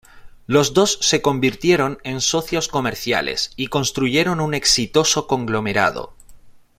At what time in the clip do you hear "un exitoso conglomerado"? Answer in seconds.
4.41-6.15